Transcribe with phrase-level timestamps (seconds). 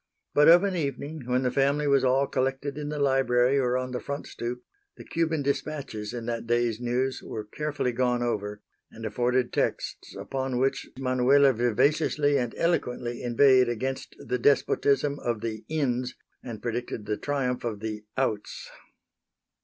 [0.33, 3.91] But of an evening, when the family was all collected in the library or on
[3.91, 4.63] the front stoop,
[4.97, 10.57] the Cuban dispatches in that day's News were carefully gone over and afforded texts upon
[10.57, 17.15] which Manuela vivaciously and eloquently inveighed against the despotism of the "ins" and predicted the
[17.17, 18.71] triumph of the "outs."